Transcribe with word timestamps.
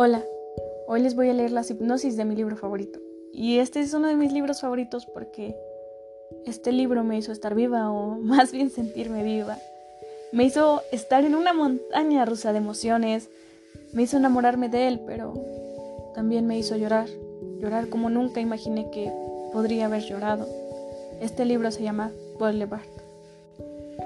Hola, 0.00 0.22
hoy 0.86 1.02
les 1.02 1.16
voy 1.16 1.28
a 1.28 1.34
leer 1.34 1.50
la 1.50 1.64
hipnosis 1.68 2.16
de 2.16 2.24
mi 2.24 2.36
libro 2.36 2.54
favorito. 2.54 3.00
Y 3.32 3.58
este 3.58 3.80
es 3.80 3.92
uno 3.94 4.06
de 4.06 4.14
mis 4.14 4.32
libros 4.32 4.60
favoritos 4.60 5.06
porque 5.06 5.56
este 6.46 6.70
libro 6.70 7.02
me 7.02 7.18
hizo 7.18 7.32
estar 7.32 7.56
viva 7.56 7.90
o 7.90 8.10
más 8.20 8.52
bien 8.52 8.70
sentirme 8.70 9.24
viva. 9.24 9.58
Me 10.30 10.44
hizo 10.44 10.82
estar 10.92 11.24
en 11.24 11.34
una 11.34 11.52
montaña 11.52 12.24
rusa 12.24 12.52
de 12.52 12.58
emociones, 12.58 13.28
me 13.92 14.04
hizo 14.04 14.18
enamorarme 14.18 14.68
de 14.68 14.86
él, 14.86 15.00
pero 15.04 15.34
también 16.14 16.46
me 16.46 16.56
hizo 16.56 16.76
llorar, 16.76 17.08
llorar 17.58 17.88
como 17.88 18.08
nunca 18.08 18.40
imaginé 18.40 18.92
que 18.92 19.10
podría 19.52 19.86
haber 19.86 20.04
llorado. 20.04 20.46
Este 21.20 21.44
libro 21.44 21.72
se 21.72 21.82
llama 21.82 22.12
Boulevard. 22.38 22.86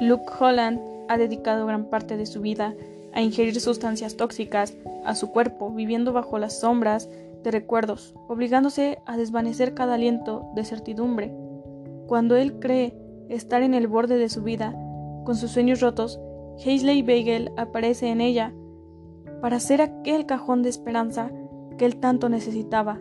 Luke 0.00 0.32
Holland 0.40 0.80
ha 1.08 1.18
dedicado 1.18 1.66
gran 1.66 1.90
parte 1.90 2.16
de 2.16 2.24
su 2.24 2.40
vida 2.40 2.74
a 3.12 3.22
ingerir 3.22 3.60
sustancias 3.60 4.16
tóxicas 4.16 4.74
a 5.04 5.14
su 5.14 5.30
cuerpo, 5.30 5.70
viviendo 5.70 6.12
bajo 6.12 6.38
las 6.38 6.60
sombras 6.60 7.08
de 7.42 7.50
recuerdos, 7.50 8.14
obligándose 8.28 8.98
a 9.06 9.16
desvanecer 9.16 9.74
cada 9.74 9.94
aliento 9.94 10.50
de 10.54 10.64
certidumbre. 10.64 11.32
Cuando 12.06 12.36
él 12.36 12.58
cree 12.58 12.94
estar 13.28 13.62
en 13.62 13.74
el 13.74 13.88
borde 13.88 14.16
de 14.16 14.28
su 14.28 14.42
vida, 14.42 14.74
con 15.24 15.36
sus 15.36 15.50
sueños 15.50 15.80
rotos, 15.80 16.20
Hazley 16.58 17.02
Bagel 17.02 17.52
aparece 17.56 18.08
en 18.08 18.20
ella 18.20 18.52
para 19.40 19.58
ser 19.58 19.82
aquel 19.82 20.26
cajón 20.26 20.62
de 20.62 20.68
esperanza 20.68 21.30
que 21.76 21.84
él 21.84 21.96
tanto 21.96 22.28
necesitaba. 22.28 23.00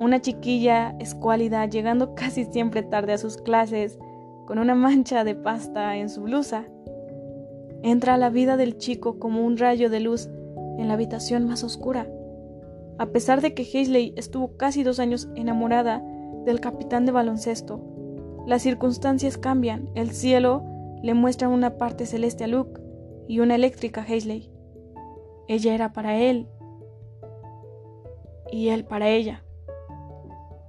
Una 0.00 0.20
chiquilla 0.20 0.96
escuálida 0.98 1.64
llegando 1.66 2.14
casi 2.16 2.44
siempre 2.44 2.82
tarde 2.82 3.12
a 3.12 3.18
sus 3.18 3.36
clases, 3.36 3.98
con 4.46 4.58
una 4.58 4.74
mancha 4.74 5.24
de 5.24 5.34
pasta 5.34 5.96
en 5.96 6.10
su 6.10 6.22
blusa, 6.22 6.66
entra 7.84 8.14
a 8.14 8.18
la 8.18 8.30
vida 8.30 8.56
del 8.56 8.78
chico 8.78 9.18
como 9.18 9.44
un 9.44 9.58
rayo 9.58 9.90
de 9.90 10.00
luz 10.00 10.30
en 10.78 10.88
la 10.88 10.94
habitación 10.94 11.46
más 11.46 11.62
oscura. 11.62 12.08
A 12.98 13.06
pesar 13.06 13.42
de 13.42 13.52
que 13.52 13.62
Hazley 13.62 14.14
estuvo 14.16 14.56
casi 14.56 14.82
dos 14.82 14.98
años 14.98 15.28
enamorada 15.36 16.02
del 16.46 16.60
capitán 16.60 17.04
de 17.04 17.12
baloncesto, 17.12 17.82
las 18.46 18.62
circunstancias 18.62 19.36
cambian. 19.36 19.90
El 19.94 20.12
cielo 20.12 20.64
le 21.02 21.12
muestra 21.12 21.48
una 21.48 21.76
parte 21.76 22.06
celeste 22.06 22.44
a 22.44 22.46
Luke 22.46 22.80
y 23.28 23.40
una 23.40 23.54
eléctrica 23.54 24.00
a 24.00 24.04
Hazley. 24.04 24.50
Ella 25.46 25.74
era 25.74 25.92
para 25.92 26.16
él 26.16 26.48
y 28.50 28.68
él 28.68 28.86
para 28.86 29.10
ella. 29.10 29.44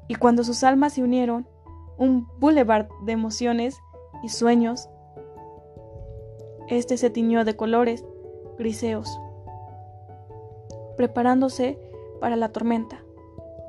Y 0.10 0.16
cuando 0.16 0.44
sus 0.44 0.66
almas 0.66 0.94
se 0.94 1.04
unieron, 1.04 1.48
un 1.98 2.28
boulevard 2.40 2.90
de 3.06 3.14
emociones 3.14 3.78
y 4.22 4.28
sueños 4.28 4.90
este 6.68 6.98
se 6.98 7.10
tiñó 7.10 7.46
de 7.46 7.56
colores 7.56 8.06
griseos, 8.58 9.20
preparándose 10.98 11.80
para 12.20 12.36
la 12.36 12.50
tormenta. 12.50 13.04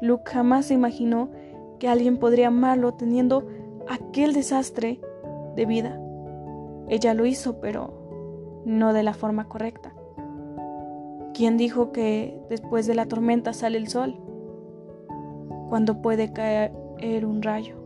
Luke 0.01 0.31
jamás 0.31 0.67
se 0.67 0.75
imaginó 0.75 1.31
que 1.79 1.89
alguien 1.89 2.19
podría 2.19 2.49
amarlo 2.49 2.95
teniendo 2.95 3.47
aquel 3.89 4.33
desastre 4.33 5.01
de 5.55 5.67
vida. 5.67 6.01
Ella 6.89 7.15
lo 7.15 7.27
hizo, 7.27 7.61
pero 7.61 8.63
no 8.65 8.93
de 8.93 9.03
la 9.03 9.15
forma 9.15 9.49
correcta. 9.49 9.95
¿Quién 11.35 11.57
dijo 11.57 11.93
que 11.93 12.41
después 12.49 12.87
de 12.87 12.95
la 12.95 13.07
tormenta 13.07 13.53
sale 13.53 13.79
el 13.79 13.89
sol? 13.89 14.17
Cuando 15.69 16.01
puede 16.01 16.33
caer 16.33 16.73
un 17.27 17.43
rayo. 17.43 17.86